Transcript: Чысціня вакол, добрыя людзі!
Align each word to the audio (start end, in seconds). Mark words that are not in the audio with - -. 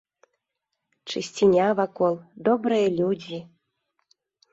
Чысціня 1.11 1.67
вакол, 1.79 2.13
добрыя 2.47 2.87
людзі! 2.99 3.39